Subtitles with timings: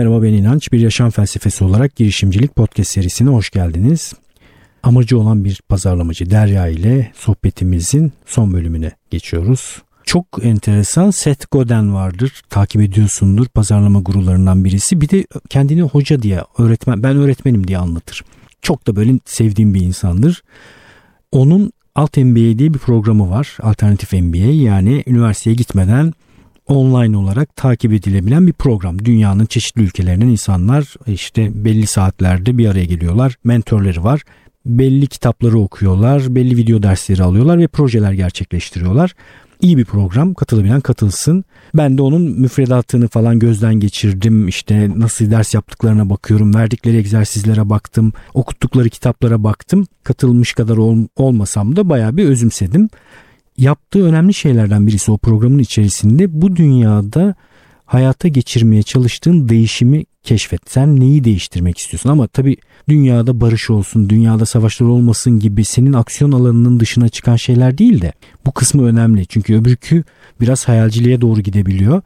[0.00, 0.72] Merhaba ben İnanç.
[0.72, 4.12] Bir yaşam felsefesi olarak girişimcilik podcast serisine hoş geldiniz.
[4.82, 9.82] Amacı olan bir pazarlamacı Derya ile sohbetimizin son bölümüne geçiyoruz.
[10.04, 12.42] Çok enteresan Seth Godin vardır.
[12.50, 13.46] Takip ediyorsundur.
[13.46, 15.00] Pazarlama gurularından birisi.
[15.00, 18.24] Bir de kendini hoca diye öğretmen ben öğretmenim diye anlatır.
[18.62, 20.42] Çok da böyle sevdiğim bir insandır.
[21.32, 23.56] Onun Alt MBA diye bir programı var.
[23.62, 26.12] Alternatif MBA yani üniversiteye gitmeden
[26.70, 29.04] online olarak takip edilebilen bir program.
[29.04, 33.36] Dünyanın çeşitli ülkelerinden insanlar işte belli saatlerde bir araya geliyorlar.
[33.44, 34.22] Mentorları var.
[34.66, 39.14] Belli kitapları okuyorlar, belli video dersleri alıyorlar ve projeler gerçekleştiriyorlar.
[39.60, 40.34] İyi bir program.
[40.34, 41.44] Katılabilen katılsın.
[41.74, 44.48] Ben de onun müfredatını falan gözden geçirdim.
[44.48, 46.54] İşte nasıl ders yaptıklarına bakıyorum.
[46.54, 48.12] Verdikleri egzersizlere baktım.
[48.34, 49.86] Okuttukları kitaplara baktım.
[50.04, 52.88] Katılmış kadar ol, olmasam da bayağı bir özümsedim
[53.60, 57.34] yaptığı önemli şeylerden birisi o programın içerisinde bu dünyada
[57.86, 60.70] hayata geçirmeye çalıştığın değişimi keşfet.
[60.70, 62.10] Sen neyi değiştirmek istiyorsun?
[62.10, 62.56] Ama tabii
[62.88, 68.12] dünyada barış olsun, dünyada savaşlar olmasın gibi senin aksiyon alanının dışına çıkan şeyler değil de
[68.46, 69.26] bu kısmı önemli.
[69.26, 70.04] Çünkü öbürkü
[70.40, 72.02] biraz hayalciliğe doğru gidebiliyor.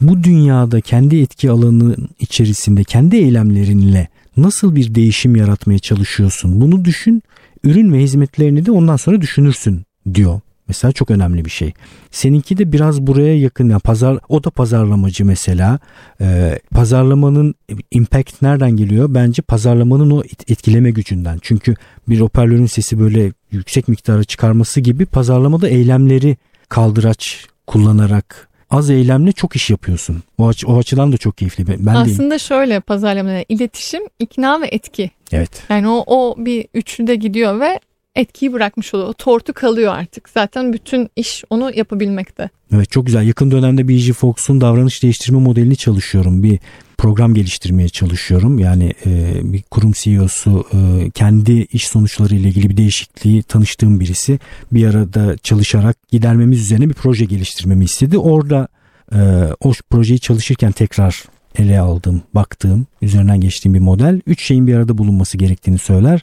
[0.00, 6.60] Bu dünyada kendi etki alanının içerisinde kendi eylemlerinle nasıl bir değişim yaratmaya çalışıyorsun?
[6.60, 7.22] Bunu düşün.
[7.64, 9.82] Ürün ve hizmetlerini de ondan sonra düşünürsün
[10.14, 11.72] diyor Mesela çok önemli bir şey.
[12.10, 13.70] Seninki de biraz buraya yakın.
[13.70, 15.78] Yani pazar, o da pazarlamacı mesela.
[16.20, 17.54] Ee, pazarlamanın
[17.90, 19.06] impact nereden geliyor?
[19.14, 21.38] Bence pazarlamanın o etkileme gücünden.
[21.42, 21.74] Çünkü
[22.08, 26.36] bir hoparlörün sesi böyle yüksek miktara çıkarması gibi pazarlamada eylemleri
[26.68, 30.22] kaldıraç kullanarak az eylemle çok iş yapıyorsun.
[30.38, 31.66] O, aç, o açıdan da çok keyifli.
[31.86, 32.38] Ben Aslında de...
[32.38, 35.10] şöyle pazarlamada iletişim, ikna ve etki.
[35.32, 35.62] Evet.
[35.68, 37.80] Yani o, o bir üçlüde gidiyor ve
[38.16, 39.08] etkiyi bırakmış oluyor.
[39.08, 40.28] O tortu kalıyor artık.
[40.28, 42.50] Zaten bütün iş onu yapabilmekte.
[42.74, 43.26] Evet çok güzel.
[43.26, 44.12] Yakın dönemde B.G.
[44.12, 46.42] Fox'un davranış değiştirme modelini çalışıyorum.
[46.42, 46.58] Bir
[46.98, 48.58] program geliştirmeye çalışıyorum.
[48.58, 54.38] Yani e, bir kurum CEO'su e, kendi iş sonuçları ile ilgili bir değişikliği tanıştığım birisi.
[54.72, 58.18] Bir arada çalışarak gidermemiz üzerine bir proje geliştirmemi istedi.
[58.18, 58.68] Orada
[59.12, 59.18] e,
[59.60, 61.24] o projeyi çalışırken tekrar
[61.58, 64.20] ele aldığım, baktığım, üzerinden geçtiğim bir model.
[64.26, 66.22] Üç şeyin bir arada bulunması gerektiğini söyler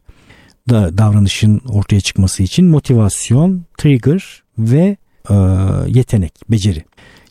[0.69, 4.97] da davranışın ortaya çıkması için motivasyon, trigger ve
[5.29, 5.35] e,
[5.87, 6.83] yetenek, beceri.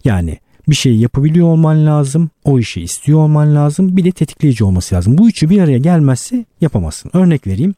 [0.04, 0.38] Yani
[0.68, 5.18] bir şeyi yapabiliyor olman lazım, o işi istiyor olman lazım, bir de tetikleyici olması lazım.
[5.18, 7.10] Bu üçü bir araya gelmezse yapamazsın.
[7.14, 7.74] Örnek vereyim.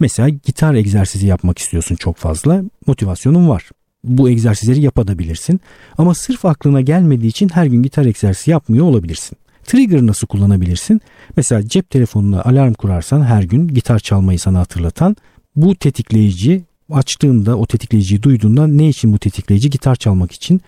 [0.00, 2.62] Mesela gitar egzersizi yapmak istiyorsun çok fazla.
[2.86, 3.70] Motivasyonun var.
[4.04, 5.60] Bu egzersizleri yapabilirsin.
[5.98, 9.38] Ama sırf aklına gelmediği için her gün gitar egzersizi yapmıyor olabilirsin.
[9.66, 11.00] Trigger nasıl kullanabilirsin?
[11.36, 15.16] Mesela cep telefonuna alarm kurarsan her gün gitar çalmayı sana hatırlatan
[15.56, 20.60] bu tetikleyici açtığında o tetikleyiciyi duyduğunda ne için bu tetikleyici gitar çalmak için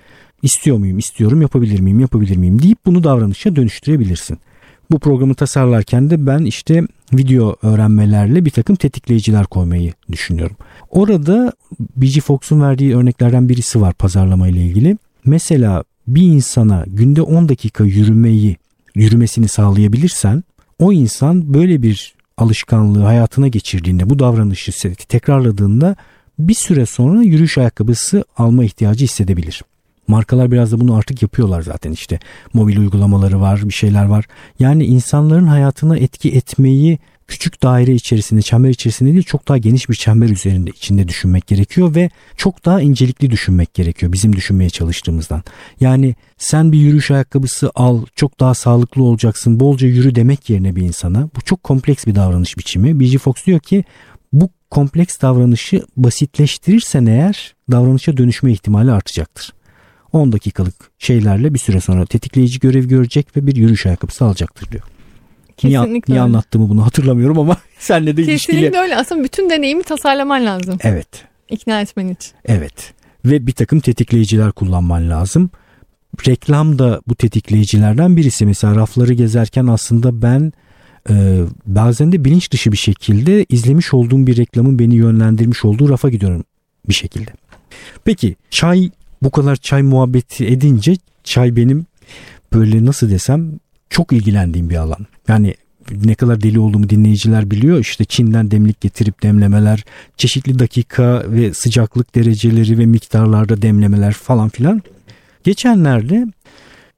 [0.42, 4.38] istiyor muyum istiyorum yapabilir miyim yapabilir miyim deyip bunu davranışa dönüştürebilirsin.
[4.90, 6.82] Bu programı tasarlarken de ben işte
[7.12, 10.56] video öğrenmelerle bir takım tetikleyiciler koymayı düşünüyorum.
[10.90, 12.20] Orada B.G.
[12.20, 14.96] Fox'un verdiği örneklerden birisi var pazarlama ile ilgili.
[15.24, 18.56] Mesela bir insana günde 10 dakika yürümeyi
[19.02, 20.44] yürümesini sağlayabilirsen
[20.78, 25.96] o insan böyle bir alışkanlığı hayatına geçirdiğinde bu davranışı tekrarladığında
[26.38, 29.62] bir süre sonra yürüyüş ayakkabısı alma ihtiyacı hissedebilir.
[30.08, 32.18] Markalar biraz da bunu artık yapıyorlar zaten işte.
[32.52, 34.24] Mobil uygulamaları var, bir şeyler var.
[34.58, 39.94] Yani insanların hayatına etki etmeyi küçük daire içerisinde, çember içerisinde değil çok daha geniş bir
[39.94, 45.42] çember üzerinde içinde düşünmek gerekiyor ve çok daha incelikli düşünmek gerekiyor bizim düşünmeye çalıştığımızdan.
[45.80, 50.82] Yani sen bir yürüyüş ayakkabısı al, çok daha sağlıklı olacaksın, bolca yürü demek yerine bir
[50.82, 53.00] insana bu çok kompleks bir davranış biçimi.
[53.00, 53.18] B.G.
[53.18, 53.84] Fox diyor ki
[54.32, 59.52] bu kompleks davranışı basitleştirirsen eğer davranışa dönüşme ihtimali artacaktır.
[60.12, 64.84] 10 dakikalık şeylerle bir süre sonra tetikleyici görev görecek ve bir yürüyüş ayakkabısı alacaktır diyor.
[65.58, 68.56] Kesinlikle niye, niye anlattığımı bunu hatırlamıyorum ama senle de ilişkili.
[68.56, 68.96] Kesinlikle öyle.
[68.96, 70.78] Aslında bütün deneyimi tasarlaman lazım.
[70.82, 71.08] Evet.
[71.50, 72.32] İkna etmen için.
[72.44, 72.94] Evet.
[73.24, 75.50] Ve bir takım tetikleyiciler kullanman lazım.
[76.28, 78.46] Reklam da bu tetikleyicilerden birisi.
[78.46, 80.52] Mesela rafları gezerken aslında ben
[81.10, 86.08] e, bazen de bilinç dışı bir şekilde izlemiş olduğum bir reklamın beni yönlendirmiş olduğu rafa
[86.08, 86.44] gidiyorum
[86.88, 87.30] bir şekilde.
[88.04, 88.90] Peki çay
[89.22, 91.86] bu kadar çay muhabbeti edince çay benim
[92.52, 93.52] böyle nasıl desem
[93.90, 95.06] çok ilgilendiğim bir alan.
[95.28, 95.54] Yani
[96.04, 97.78] ne kadar deli olduğumu dinleyiciler biliyor.
[97.78, 99.84] İşte Çin'den demlik getirip demlemeler,
[100.16, 104.82] çeşitli dakika ve sıcaklık dereceleri ve miktarlarda demlemeler falan filan.
[105.44, 106.26] Geçenlerde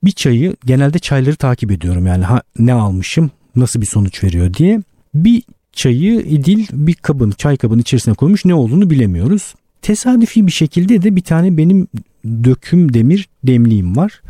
[0.05, 4.83] bir çayı genelde çayları takip ediyorum yani ha, ne almışım nasıl bir sonuç veriyor diye.
[5.15, 5.43] Bir
[5.73, 9.55] çayı İdil bir kabın çay kabının içerisine koymuş ne olduğunu bilemiyoruz.
[9.83, 11.89] Tesadüfi bir şekilde de bir tane benim
[12.25, 14.23] döküm demir demliğim var.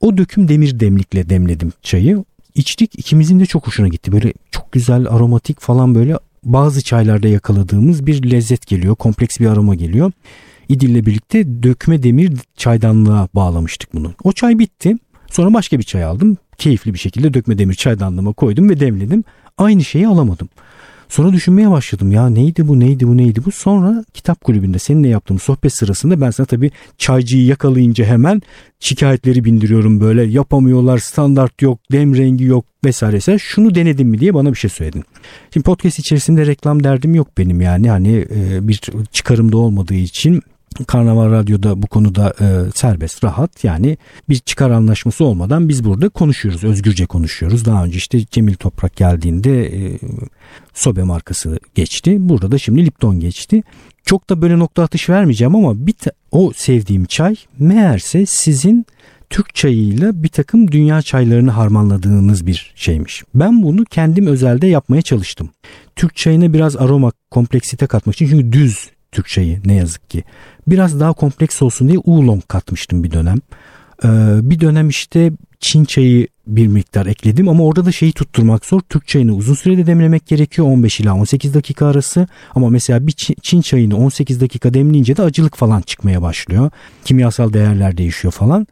[0.00, 2.24] O döküm demir demlikle demledim çayı.
[2.54, 2.98] İçtik.
[2.98, 4.12] İkimizin de çok hoşuna gitti.
[4.12, 8.96] Böyle çok güzel aromatik falan böyle bazı çaylarda yakaladığımız bir lezzet geliyor.
[8.96, 10.12] Kompleks bir aroma geliyor.
[10.68, 14.14] İdil'le birlikte dökme demir çaydanlığa bağlamıştık bunu.
[14.24, 14.96] O çay bitti.
[15.30, 16.36] Sonra başka bir çay aldım.
[16.58, 19.24] Keyifli bir şekilde dökme demir çaydanlığıma koydum ve demledim.
[19.58, 20.48] Aynı şeyi alamadım.
[21.08, 23.52] Sonra düşünmeye başladım ya neydi bu neydi bu neydi bu.
[23.52, 28.42] Sonra kitap kulübünde seninle yaptığım sohbet sırasında ben sana tabii çaycıyı yakalayınca hemen
[28.80, 33.38] şikayetleri bindiriyorum böyle yapamıyorlar standart yok dem rengi yok vesaire.
[33.38, 35.04] Şunu denedim mi diye bana bir şey söyledin.
[35.52, 38.26] Şimdi podcast içerisinde reklam derdim yok benim yani hani
[38.60, 38.80] bir
[39.12, 40.42] çıkarımda olmadığı için
[40.86, 43.98] Karnaval Radyo'da bu konuda e, serbest, rahat yani
[44.28, 47.64] bir çıkar anlaşması olmadan biz burada konuşuyoruz, özgürce konuşuyoruz.
[47.64, 49.98] Daha önce işte Cemil Toprak geldiğinde e,
[50.74, 52.16] Sobe markası geçti.
[52.18, 53.62] Burada da şimdi Lipton geçti.
[54.04, 55.94] Çok da böyle nokta atış vermeyeceğim ama bir
[56.30, 58.86] o sevdiğim çay meğerse sizin
[59.30, 63.24] Türk çayıyla bir takım dünya çaylarını harmanladığınız bir şeymiş.
[63.34, 65.50] Ben bunu kendim özelde yapmaya çalıştım.
[65.96, 70.24] Türk çayına biraz aroma, kompleksite katmak için çünkü düz Türk çayı ne yazık ki.
[70.66, 73.38] Biraz daha kompleks olsun diye oolong katmıştım bir dönem.
[74.04, 74.08] Ee,
[74.42, 78.80] bir dönem işte Çin çayı bir miktar ekledim ama orada da şeyi tutturmak zor.
[78.80, 83.12] Türk çayını uzun sürede demlemek gerekiyor 15 ila 18 dakika arası ama mesela bir
[83.42, 86.70] Çin çayını 18 dakika demleyince de acılık falan çıkmaya başlıyor.
[87.04, 88.66] Kimyasal değerler değişiyor falan.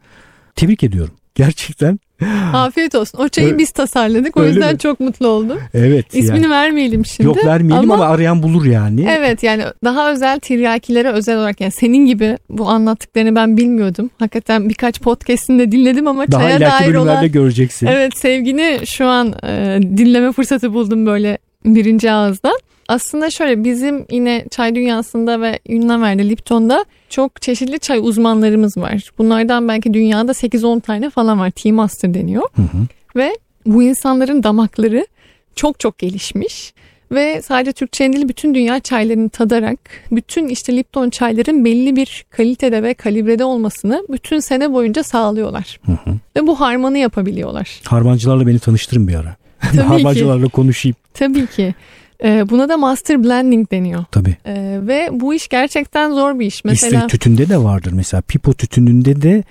[0.55, 1.13] Tebrik ediyorum.
[1.35, 1.99] Gerçekten
[2.53, 3.19] Afiyet olsun.
[3.19, 4.37] O çayı Öyle, biz tasarladık.
[4.37, 4.79] O yüzden mi?
[4.79, 5.59] çok mutlu oldum.
[5.73, 6.15] Evet.
[6.15, 6.49] İsmini yani.
[6.49, 7.27] vermeyelim şimdi.
[7.27, 9.07] Yok vermeyelim ama, ama arayan bulur yani.
[9.09, 14.09] Evet yani daha özel tiryakilere özel olarak yani senin gibi bu anlattıklarını ben bilmiyordum.
[14.19, 17.31] Hakikaten birkaç podcast'inde dinledim ama daha çaya dair olan.
[17.31, 17.87] göreceksin.
[17.87, 22.59] Evet sevgini şu an e, dinleme fırsatı buldum böyle birinci ağızdan.
[22.87, 29.11] Aslında şöyle bizim yine çay dünyasında ve Ünlever'de Lipton'da çok çeşitli çay uzmanlarımız var.
[29.17, 31.51] Bunlardan belki dünyada 8-10 tane falan var.
[31.51, 32.43] Tea Master deniyor.
[32.55, 32.77] Hı hı.
[33.15, 35.07] Ve bu insanların damakları
[35.55, 36.73] çok çok gelişmiş.
[37.11, 39.79] Ve sadece Türkçe değil bütün dünya çaylarını tadarak
[40.11, 45.79] bütün işte Lipton çayların belli bir kalitede ve kalibrede olmasını bütün sene boyunca sağlıyorlar.
[45.85, 46.15] Hı hı.
[46.35, 47.79] Ve bu harmanı yapabiliyorlar.
[47.83, 49.35] Harmancılarla beni tanıştırın bir ara.
[49.61, 50.51] Tabii Harmancılarla ki.
[50.51, 50.95] konuşayım.
[51.13, 51.75] Tabii ki.
[52.23, 54.05] Ee, buna da master blending deniyor.
[54.11, 54.37] Tabii.
[54.45, 56.63] Ee, ve bu iş gerçekten zor bir iş.
[56.63, 57.91] Mesela İsveç tütünde de vardır.
[57.91, 59.43] Mesela pipo tütününde de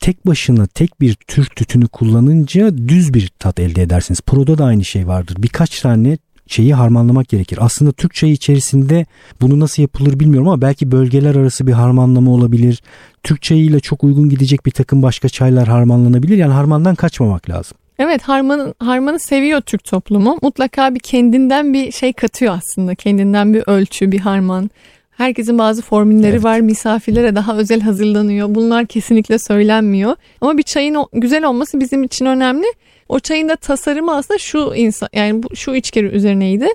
[0.00, 4.20] tek başına tek bir tür tütünü kullanınca düz bir tat elde edersiniz.
[4.20, 5.36] Pro'da da aynı şey vardır.
[5.38, 7.58] Birkaç tane şeyi harmanlamak gerekir.
[7.60, 9.06] Aslında Türk çayı içerisinde
[9.40, 12.82] bunu nasıl yapılır bilmiyorum ama belki bölgeler arası bir harmanlama olabilir.
[13.22, 16.36] Türk çayıyla çok uygun gidecek bir takım başka çaylar harmanlanabilir.
[16.36, 17.78] Yani harmandan kaçmamak lazım.
[17.98, 20.38] Evet harmanı, harmanı seviyor Türk toplumu.
[20.42, 22.94] Mutlaka bir kendinden bir şey katıyor aslında.
[22.94, 24.70] Kendinden bir ölçü, bir harman.
[25.10, 26.44] Herkesin bazı formülleri evet.
[26.44, 26.60] var.
[26.60, 28.54] Misafirlere daha özel hazırlanıyor.
[28.54, 30.16] Bunlar kesinlikle söylenmiyor.
[30.40, 32.66] Ama bir çayın güzel olması bizim için önemli.
[33.08, 36.68] O çayın da tasarımı aslında şu insan yani bu, şu içkeri üzerineydi.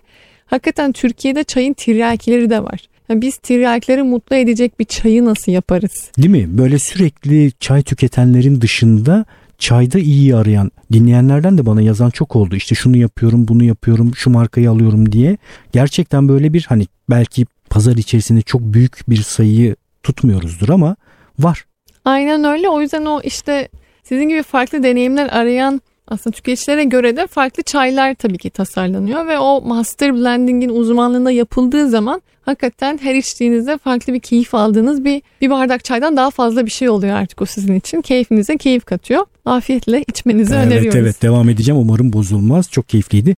[0.45, 2.79] Hakikaten Türkiye'de çayın tiryakileri de var.
[3.09, 6.11] Yani biz tiryakileri mutlu edecek bir çayı nasıl yaparız?
[6.17, 6.57] Değil mi?
[6.57, 9.25] Böyle sürekli çay tüketenlerin dışında
[9.63, 12.56] çayda iyi arayan dinleyenlerden de bana yazan çok oldu.
[12.56, 15.38] İşte şunu yapıyorum, bunu yapıyorum, şu markayı alıyorum diye.
[15.71, 20.95] Gerçekten böyle bir hani belki pazar içerisinde çok büyük bir sayıyı tutmuyoruzdur ama
[21.39, 21.65] var.
[22.06, 22.69] Aynen öyle.
[22.69, 23.69] O yüzden o işte
[24.04, 29.39] sizin gibi farklı deneyimler arayan aslında tüketicilere göre de farklı çaylar tabii ki tasarlanıyor ve
[29.39, 35.49] o master blending'in uzmanlığında yapıldığı zaman hakikaten her içtiğinizde farklı bir keyif aldığınız bir bir
[35.49, 38.01] bardak çaydan daha fazla bir şey oluyor artık o sizin için.
[38.01, 39.25] Keyfinize keyif katıyor.
[39.45, 40.95] Afiyetle içmenizi evet, öneriyoruz.
[40.95, 42.71] Evet evet devam edeceğim umarım bozulmaz.
[42.71, 43.35] Çok keyifliydi.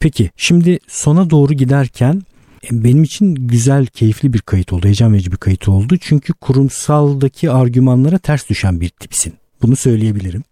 [0.00, 2.22] Peki şimdi sona doğru giderken
[2.64, 4.84] e, benim için güzel, keyifli bir kayıt oldu.
[4.84, 5.96] Heyecan verici bir kayıt oldu.
[6.00, 9.39] Çünkü kurumsaldaki argümanlara ters düşen bir tipsin.
[9.62, 10.42] Bunu söyleyebilirim.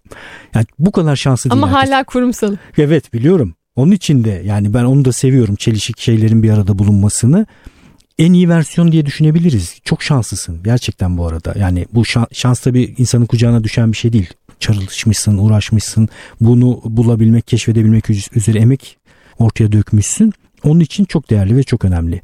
[0.54, 1.62] Yani bu kadar şanslı değil.
[1.62, 1.92] Ama herkes.
[1.92, 2.56] hala kurumsal.
[2.78, 3.54] Evet biliyorum.
[3.76, 7.46] Onun için de yani ben onu da seviyorum çelişik şeylerin bir arada bulunmasını.
[8.18, 9.80] En iyi versiyon diye düşünebiliriz.
[9.84, 11.54] Çok şanslısın gerçekten bu arada.
[11.58, 14.32] Yani bu şans tabii insanın kucağına düşen bir şey değil.
[14.60, 16.08] Çalışmışsın, uğraşmışsın.
[16.40, 18.98] Bunu bulabilmek, keşfedebilmek üzere emek
[19.38, 20.32] ortaya dökmüşsün.
[20.64, 22.22] Onun için çok değerli ve çok önemli.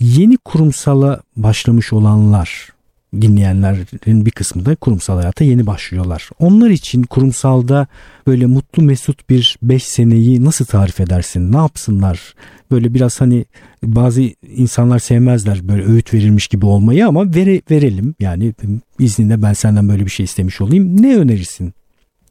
[0.00, 2.68] Yeni kurumsala başlamış olanlar
[3.14, 6.30] dinleyenlerin bir kısmı da kurumsal hayata yeni başlıyorlar.
[6.38, 7.86] Onlar için kurumsalda
[8.26, 11.52] böyle mutlu mesut bir 5 seneyi nasıl tarif edersin?
[11.52, 12.34] Ne yapsınlar?
[12.70, 13.44] Böyle biraz hani
[13.82, 14.22] bazı
[14.56, 18.14] insanlar sevmezler böyle öğüt verilmiş gibi olmayı ama vere, verelim.
[18.20, 18.54] Yani
[18.98, 21.02] izninle ben senden böyle bir şey istemiş olayım.
[21.02, 21.72] Ne önerirsin?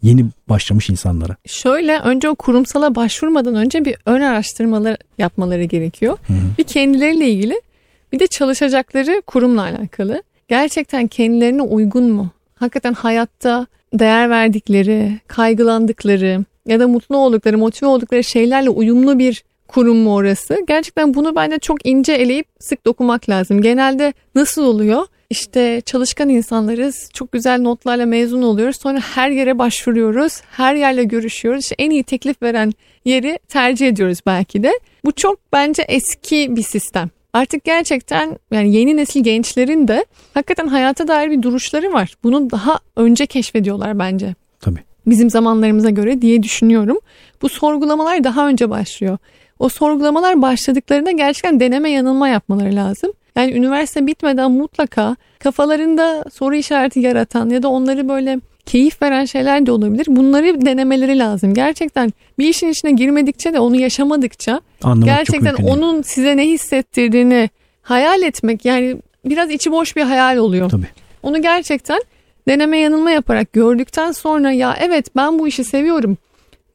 [0.02, 1.36] yeni başlamış insanlara?
[1.46, 6.18] Şöyle önce o kurumsala başvurmadan önce bir ön araştırmalar yapmaları gerekiyor.
[6.28, 6.38] Hı hı.
[6.58, 7.62] Bir kendileriyle ilgili
[8.12, 12.30] bir de çalışacakları kurumla alakalı gerçekten kendilerine uygun mu?
[12.56, 19.98] Hakikaten hayatta değer verdikleri, kaygılandıkları ya da mutlu oldukları, motive oldukları şeylerle uyumlu bir kurum
[19.98, 20.58] mu orası?
[20.68, 23.62] Gerçekten bunu bence çok ince eleyip sık dokumak lazım.
[23.62, 25.06] Genelde nasıl oluyor?
[25.30, 27.10] İşte çalışkan insanlarız.
[27.14, 28.78] Çok güzel notlarla mezun oluyoruz.
[28.82, 30.42] Sonra her yere başvuruyoruz.
[30.52, 31.64] Her yerle görüşüyoruz.
[31.64, 32.74] İşte en iyi teklif veren
[33.06, 34.80] yeri tercih ediyoruz belki de.
[35.06, 37.10] Bu çok bence eski bir sistem.
[37.38, 42.16] Artık gerçekten yani yeni nesil gençlerin de hakikaten hayata dair bir duruşları var.
[42.24, 44.36] Bunu daha önce keşfediyorlar bence.
[44.60, 44.80] Tabii.
[45.06, 46.98] Bizim zamanlarımıza göre diye düşünüyorum.
[47.42, 49.18] Bu sorgulamalar daha önce başlıyor.
[49.60, 53.12] O sorgulamalar başladıklarında gerçekten deneme yanılma yapmaları lazım.
[53.36, 59.66] Yani üniversite bitmeden mutlaka kafalarında soru işareti yaratan ya da onları böyle keyif veren şeyler
[59.66, 60.06] de olabilir.
[60.10, 61.54] Bunları denemeleri lazım.
[61.54, 67.50] Gerçekten bir işin içine girmedikçe de onu yaşamadıkça Anlamak gerçekten onun size ne hissettirdiğini
[67.82, 70.70] hayal etmek yani biraz içi boş bir hayal oluyor.
[70.70, 70.88] Tabii.
[71.24, 72.00] Onu gerçekten
[72.48, 76.18] deneme yanılma yaparak gördükten sonra ya evet ben bu işi seviyorum.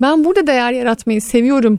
[0.00, 1.78] Ben burada değer yaratmayı seviyorum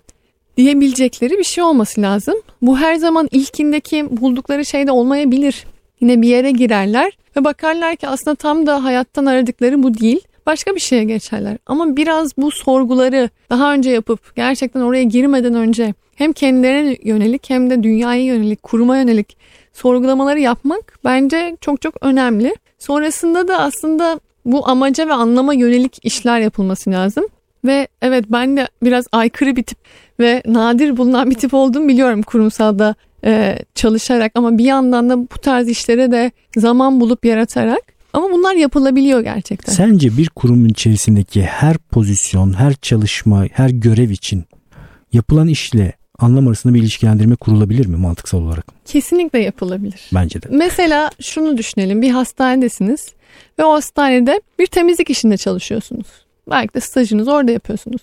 [0.57, 2.35] diyebilecekleri bir şey olması lazım.
[2.61, 5.65] Bu her zaman ilkindeki buldukları şey de olmayabilir.
[6.01, 10.21] Yine bir yere girerler ve bakarlar ki aslında tam da hayattan aradıkları bu değil.
[10.45, 11.57] Başka bir şeye geçerler.
[11.65, 17.69] Ama biraz bu sorguları daha önce yapıp gerçekten oraya girmeden önce hem kendilerine yönelik hem
[17.69, 19.37] de dünyaya yönelik, kuruma yönelik
[19.73, 22.55] sorgulamaları yapmak bence çok çok önemli.
[22.79, 27.25] Sonrasında da aslında bu amaca ve anlama yönelik işler yapılması lazım.
[27.65, 29.77] Ve evet ben de biraz aykırı bir tip
[30.19, 35.37] ve nadir bulunan bir tip olduğumu biliyorum kurumsalda e, çalışarak ama bir yandan da bu
[35.41, 39.73] tarz işlere de zaman bulup yaratarak ama bunlar yapılabiliyor gerçekten.
[39.73, 44.43] Sence bir kurumun içerisindeki her pozisyon, her çalışma, her görev için
[45.13, 48.65] yapılan işle anlam arasında bir ilişkilendirme kurulabilir mi mantıksal olarak?
[48.85, 50.09] Kesinlikle yapılabilir.
[50.13, 50.47] Bence de.
[50.51, 53.13] Mesela şunu düşünelim bir hastanedesiniz
[53.59, 56.07] ve o hastanede bir temizlik işinde çalışıyorsunuz.
[56.49, 58.01] Belki de stajınızı orada yapıyorsunuz.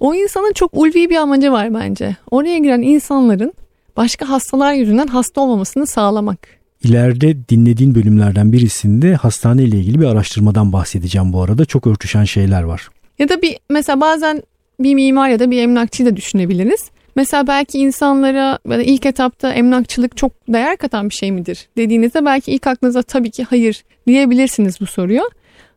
[0.00, 2.16] O insanın çok ulvi bir amacı var bence.
[2.30, 3.52] Oraya giren insanların
[3.96, 6.38] başka hastalar yüzünden hasta olmamasını sağlamak.
[6.84, 11.64] İleride dinlediğin bölümlerden birisinde hastane ile ilgili bir araştırmadan bahsedeceğim bu arada.
[11.64, 12.88] Çok örtüşen şeyler var.
[13.18, 14.42] Ya da bir mesela bazen
[14.80, 16.90] bir mimar ya da bir emlakçıyı da düşünebiliriz.
[17.16, 22.52] Mesela belki insanlara da ilk etapta emlakçılık çok değer katan bir şey midir dediğinizde belki
[22.52, 25.22] ilk aklınıza tabii ki hayır diyebilirsiniz bu soruya.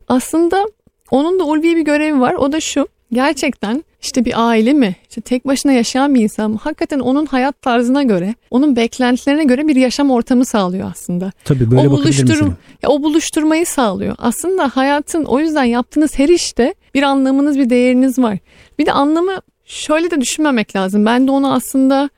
[0.07, 0.65] Aslında
[1.11, 2.33] onun da ulvi bir görevi var.
[2.33, 2.87] O da şu.
[3.13, 4.95] Gerçekten işte bir aile mi?
[5.09, 6.57] İşte tek başına yaşayan bir insan mı?
[6.61, 11.31] Hakikaten onun hayat tarzına göre, onun beklentilerine göre bir yaşam ortamı sağlıyor aslında.
[11.43, 12.53] Tabii böyle o misin?
[12.83, 14.15] ya o buluşturmayı sağlıyor.
[14.17, 18.37] Aslında hayatın o yüzden yaptığınız her işte bir anlamınız, bir değeriniz var.
[18.79, 21.05] Bir de anlamı şöyle de düşünmemek lazım.
[21.05, 22.09] Ben de onu aslında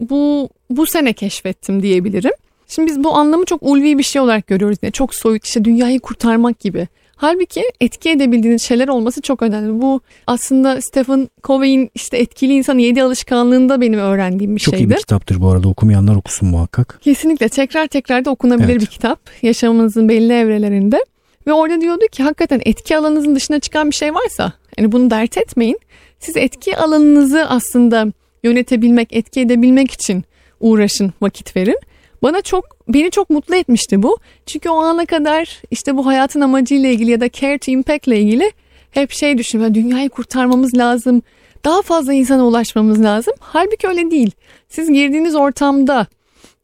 [0.00, 2.32] bu bu sene keşfettim diyebilirim.
[2.68, 4.78] Şimdi biz bu anlamı çok ulvi bir şey olarak görüyoruz.
[4.82, 6.88] Yani çok soyut işte dünyayı kurtarmak gibi.
[7.24, 9.82] Halbuki etki edebildiğiniz şeyler olması çok önemli.
[9.82, 14.94] Bu aslında Stephen Covey'in işte etkili insan yedi alışkanlığında benim öğrendiğim bir Çok iyi şeydir.
[14.94, 17.00] bir kitaptır bu arada okumayanlar okusun muhakkak.
[17.02, 18.80] Kesinlikle tekrar tekrar da okunabilir Evet.
[18.80, 21.04] bir kitap yaşamımızın belli evrelerinde.
[21.46, 25.38] Ve orada diyordu ki hakikaten etki alanınızın dışına çıkan bir şey varsa yani bunu dert
[25.38, 25.78] etmeyin.
[26.18, 28.06] Siz etki alanınızı aslında
[28.42, 30.24] yönetebilmek, etki edebilmek için
[30.60, 31.78] uğraşın, vakit verin.
[32.22, 34.18] Bana çok beni çok mutlu etmişti bu.
[34.46, 38.20] Çünkü o ana kadar işte bu hayatın amacıyla ilgili ya da care to impact ile
[38.20, 38.52] ilgili
[38.90, 39.74] hep şey düşünüyorum.
[39.74, 41.22] Dünyayı kurtarmamız lazım.
[41.64, 43.34] Daha fazla insana ulaşmamız lazım.
[43.40, 44.30] Halbuki öyle değil.
[44.68, 46.06] Siz girdiğiniz ortamda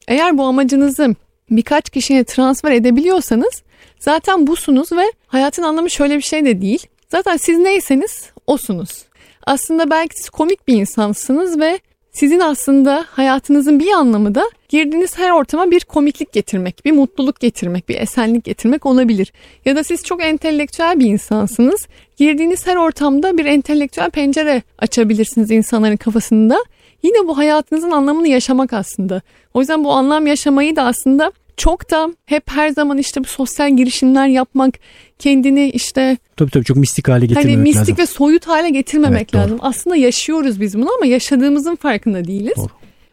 [0.08, 1.14] eğer bu amacınızı
[1.50, 3.62] birkaç kişiye transfer edebiliyorsanız
[3.98, 6.86] zaten busunuz ve hayatın anlamı şöyle bir şey de değil.
[7.08, 9.04] Zaten siz neyseniz osunuz.
[9.46, 11.78] Aslında belki siz komik bir insansınız ve
[12.12, 17.88] sizin aslında hayatınızın bir anlamı da girdiğiniz her ortama bir komiklik getirmek, bir mutluluk getirmek,
[17.88, 19.32] bir esenlik getirmek olabilir.
[19.64, 21.86] Ya da siz çok entelektüel bir insansınız.
[22.16, 26.58] Girdiğiniz her ortamda bir entelektüel pencere açabilirsiniz insanların kafasında.
[27.02, 29.22] Yine bu hayatınızın anlamını yaşamak aslında.
[29.54, 33.76] O yüzden bu anlam yaşamayı da aslında çok da hep her zaman işte bu sosyal
[33.76, 34.74] girişimler yapmak,
[35.18, 37.98] kendini işte Tabii tabii çok mistik hale getirmemek hani mistik lazım.
[37.98, 39.42] ve soyut hale getirmemek Evet, doğru.
[39.42, 39.58] lazım.
[39.62, 42.56] Aslında yaşıyoruz biz bunu ama yaşadığımızın farkında değiliz.
[42.56, 42.68] Doğru.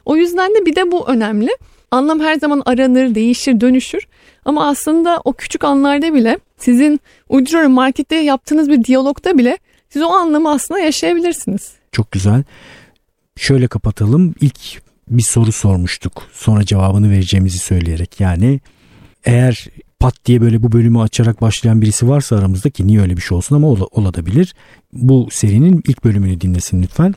[0.06, 1.50] O yüzden de bir de bu önemli.
[1.92, 4.08] Anlam her zaman aranır, değişir, dönüşür.
[4.46, 7.00] Ama aslında o küçük anlarda bile sizin
[7.30, 9.58] uyduruyorum markette yaptığınız bir diyalogda bile
[9.90, 11.72] siz o anlamı aslında yaşayabilirsiniz.
[11.92, 12.44] Çok güzel.
[13.38, 14.36] Şöyle kapatalım.
[14.42, 16.24] İlk bir soru sormuştuk.
[16.34, 18.20] Sonra cevabını vereceğimizi söyleyerek.
[18.20, 18.60] Yani
[19.26, 19.68] eğer
[20.00, 23.38] pat diye böyle bu bölümü açarak başlayan birisi varsa aramızda ki niye öyle bir şey
[23.38, 24.56] olsun ama ola- olabilir.
[24.94, 27.16] Bu serinin ilk bölümünü dinlesin lütfen.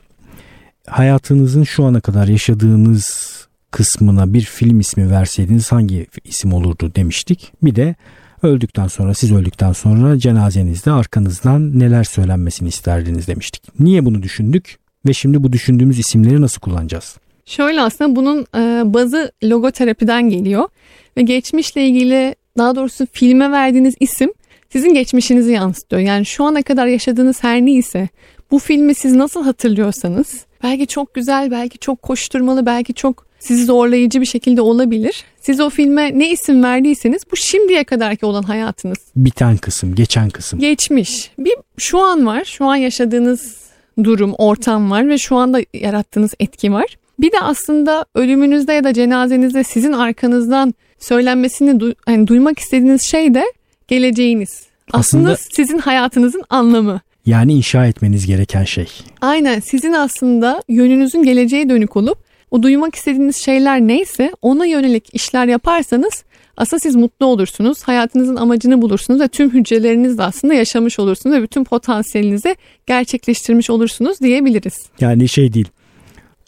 [0.87, 3.31] Hayatınızın şu ana kadar yaşadığınız
[3.71, 7.53] kısmına bir film ismi verseydiniz hangi isim olurdu demiştik.
[7.63, 7.95] Bir de
[8.43, 13.63] Öldükten sonra siz öldükten sonra cenazenizde arkanızdan neler söylenmesini isterdiniz demiştik.
[13.79, 17.17] Niye bunu düşündük ve şimdi bu düşündüğümüz isimleri nasıl kullanacağız?
[17.51, 20.69] Şöyle aslında bunun e, bazı logoterapiden geliyor
[21.17, 24.29] ve geçmişle ilgili daha doğrusu filme verdiğiniz isim
[24.69, 26.01] sizin geçmişinizi yansıtıyor.
[26.01, 28.09] Yani şu ana kadar yaşadığınız her neyse
[28.51, 34.21] bu filmi siz nasıl hatırlıyorsanız belki çok güzel, belki çok koşturmalı, belki çok sizi zorlayıcı
[34.21, 35.23] bir şekilde olabilir.
[35.41, 38.97] Siz o filme ne isim verdiyseniz bu şimdiye kadarki olan hayatınız.
[39.15, 40.59] Biten kısım, geçen kısım.
[40.59, 41.31] Geçmiş.
[41.37, 42.43] Bir şu an var.
[42.45, 43.57] Şu an yaşadığınız
[44.03, 46.97] durum, ortam var ve şu anda yarattığınız etki var.
[47.21, 53.33] Bir de aslında ölümünüzde ya da cenazenizde sizin arkanızdan söylenmesini du- yani duymak istediğiniz şey
[53.33, 53.43] de
[53.87, 54.49] geleceğiniz.
[54.91, 57.01] Aslında, aslında sizin hayatınızın anlamı.
[57.25, 58.87] Yani inşa etmeniz gereken şey.
[59.21, 62.17] Aynen sizin aslında yönünüzün geleceğe dönük olup
[62.51, 66.23] o duymak istediğiniz şeyler neyse ona yönelik işler yaparsanız
[66.57, 67.83] aslında siz mutlu olursunuz.
[67.83, 72.55] Hayatınızın amacını bulursunuz ve tüm hücrelerinizle aslında yaşamış olursunuz ve bütün potansiyelinizi
[72.87, 74.73] gerçekleştirmiş olursunuz diyebiliriz.
[74.99, 75.67] Yani şey değil.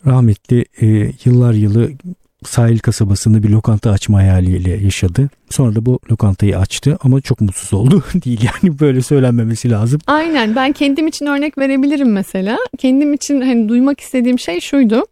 [0.05, 1.89] Rahmetli e, yıllar yılı
[2.45, 5.29] sahil kasabasında bir lokanta açma hayaliyle yaşadı.
[5.49, 10.01] Sonra da bu lokantayı açtı ama çok mutsuz oldu değil yani böyle söylenmemesi lazım.
[10.07, 12.57] Aynen ben kendim için örnek verebilirim mesela.
[12.77, 15.05] Kendim için hani duymak istediğim şey şuydu.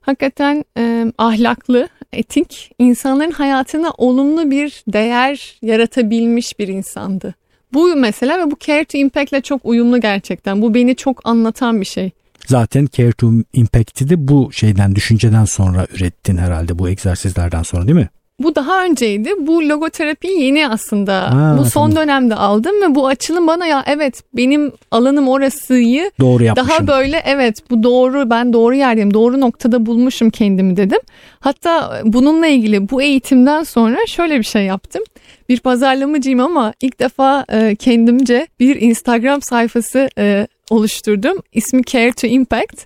[0.00, 7.34] Hakikaten e, ahlaklı, etik, insanların hayatına olumlu bir değer yaratabilmiş bir insandı.
[7.72, 10.62] Bu mesela ve bu Care to Impact ile çok uyumlu gerçekten.
[10.62, 12.10] Bu beni çok anlatan bir şey.
[12.46, 17.98] Zaten Care to Impact'i de bu şeyden, düşünceden sonra ürettin herhalde bu egzersizlerden sonra değil
[17.98, 18.08] mi?
[18.42, 19.30] Bu daha önceydi.
[19.40, 21.34] Bu logoterapi yeni aslında.
[21.34, 21.96] Ha, bu son tamam.
[21.96, 26.68] dönemde aldım ve bu açılım bana ya evet benim alanım orasıyı doğru yapmışım.
[26.68, 29.14] Daha böyle evet bu doğru ben doğru yerdeyim.
[29.14, 30.98] Doğru noktada bulmuşum kendimi dedim.
[31.40, 35.02] Hatta bununla ilgili bu eğitimden sonra şöyle bir şey yaptım.
[35.48, 41.38] Bir pazarlamacıyım ama ilk defa e, kendimce bir Instagram sayfası e, oluşturdum.
[41.52, 42.84] İsmi Care to Impact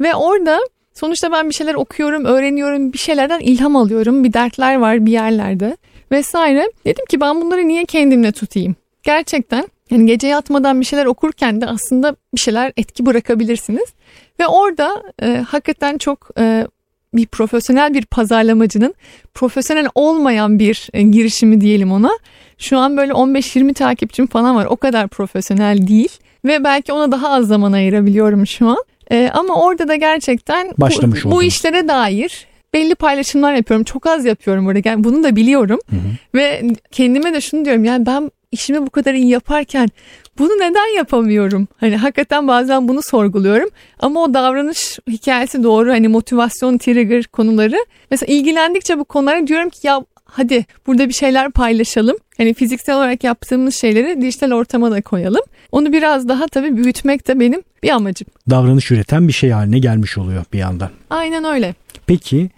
[0.00, 0.60] ve orada
[0.94, 4.24] Sonuçta ben bir şeyler okuyorum, öğreniyorum, bir şeylerden ilham alıyorum.
[4.24, 5.76] Bir dertler var bir yerlerde
[6.12, 6.70] vesaire.
[6.84, 8.76] Dedim ki ben bunları niye kendimle tutayım?
[9.02, 13.88] Gerçekten yani gece yatmadan bir şeyler okurken de aslında bir şeyler etki bırakabilirsiniz.
[14.40, 16.66] Ve orada e, hakikaten çok e,
[17.14, 18.94] bir profesyonel bir pazarlamacının
[19.34, 22.10] profesyonel olmayan bir e, girişimi diyelim ona.
[22.58, 24.64] Şu an böyle 15-20 takipçim falan var.
[24.64, 28.84] O kadar profesyonel değil ve belki ona daha az zaman ayırabiliyorum şu an.
[29.10, 33.84] E, ama orada da gerçekten Başlamış bu, bu işlere dair belli paylaşımlar yapıyorum.
[33.84, 34.80] Çok az yapıyorum burada.
[34.84, 35.78] Yani bunu da biliyorum.
[35.90, 36.00] Hı hı.
[36.34, 37.84] Ve kendime de şunu diyorum.
[37.84, 39.88] Yani ben işimi bu kadar iyi yaparken
[40.38, 41.68] bunu neden yapamıyorum?
[41.76, 43.68] Hani hakikaten bazen bunu sorguluyorum.
[43.98, 45.90] Ama o davranış hikayesi doğru.
[45.90, 47.76] Hani motivasyon, trigger konuları.
[48.10, 52.16] Mesela ilgilendikçe bu konulara diyorum ki ya hadi burada bir şeyler paylaşalım.
[52.36, 55.42] Hani fiziksel olarak yaptığımız şeyleri dijital ortama da koyalım.
[55.72, 58.28] Onu biraz daha tabii büyütmek de benim bir amacım.
[58.50, 60.90] Davranış üreten bir şey haline gelmiş oluyor bir yandan.
[61.10, 61.74] Aynen öyle.
[62.06, 62.50] Peki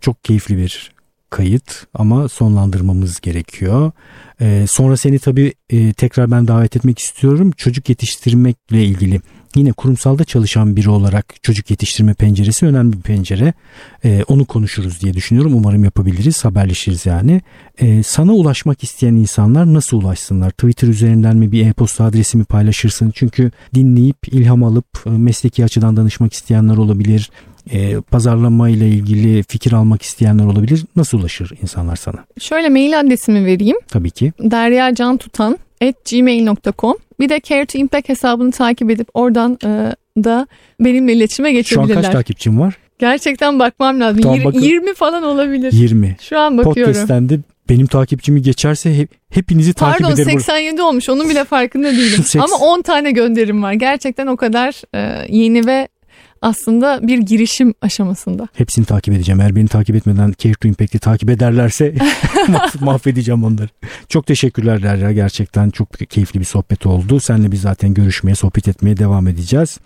[0.00, 0.92] çok keyifli bir
[1.30, 3.92] kayıt ama sonlandırmamız gerekiyor.
[4.40, 7.50] Ee, sonra seni tabii e, tekrar ben davet etmek istiyorum.
[7.56, 9.20] Çocuk yetiştirmekle ilgili
[9.56, 13.52] yine kurumsalda çalışan biri olarak çocuk yetiştirme penceresi önemli bir pencere.
[14.04, 15.54] Ee, onu konuşuruz diye düşünüyorum.
[15.54, 17.40] Umarım yapabiliriz, haberleşiriz yani.
[17.78, 20.50] Ee, sana ulaşmak isteyen insanlar nasıl ulaşsınlar?
[20.50, 23.12] Twitter üzerinden mi bir e-posta adresi mi paylaşırsın?
[23.14, 27.30] Çünkü dinleyip ilham alıp e, mesleki açıdan danışmak isteyenler olabilir
[27.72, 30.84] e, pazarlama ile ilgili fikir almak isteyenler olabilir.
[30.96, 32.24] Nasıl ulaşır insanlar sana?
[32.40, 33.76] Şöyle mail adresimi vereyim.
[33.88, 34.32] Tabii ki.
[34.40, 39.94] Derya Can Tutan at gmail.com bir de Care to Impact hesabını takip edip oradan e,
[40.24, 40.46] da
[40.80, 41.94] benimle iletişime geçebilirler.
[41.94, 42.78] Şu an kaç takipçin var?
[42.98, 44.22] Gerçekten bakmam lazım.
[44.22, 45.72] Tamam, Yir, 20 falan olabilir.
[45.72, 46.16] 20.
[46.20, 46.92] Şu an bakıyorum.
[46.92, 50.28] Podcast'ten de benim takipçimi geçerse hep, hepinizi takip Pardon, ederim.
[50.28, 52.24] Pardon 87 olmuş onun bile farkında değilim.
[52.34, 53.72] Ama 10 tane gönderim var.
[53.72, 55.88] Gerçekten o kadar e, yeni ve
[56.42, 58.48] aslında bir girişim aşamasında.
[58.54, 59.40] Hepsini takip edeceğim.
[59.40, 61.94] Eğer beni takip etmeden Care to Impact'i takip ederlerse
[62.80, 63.68] mahvedeceğim onları.
[64.08, 65.12] Çok teşekkürler Derya.
[65.12, 67.20] Gerçekten çok keyifli bir sohbet oldu.
[67.20, 69.78] Seninle biz zaten görüşmeye, sohbet etmeye devam edeceğiz.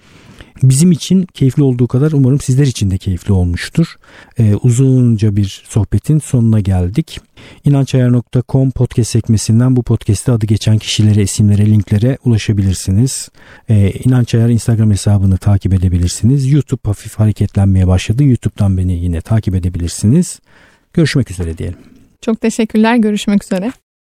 [0.63, 3.97] Bizim için keyifli olduğu kadar umarım sizler için de keyifli olmuştur.
[4.39, 7.21] Ee, uzunca bir sohbetin sonuna geldik.
[7.65, 13.29] İnançayar.com podcast sekmesinden bu podcast'te adı geçen kişilere, isimlere, linklere ulaşabilirsiniz.
[13.69, 16.53] Ee, İnanç Ayar Instagram hesabını takip edebilirsiniz.
[16.53, 18.25] YouTube hafif hareketlenmeye başladı.
[18.25, 20.41] YouTube'dan beni yine takip edebilirsiniz.
[20.93, 21.79] Görüşmek üzere diyelim.
[22.21, 22.97] Çok teşekkürler.
[22.97, 23.73] Görüşmek üzere.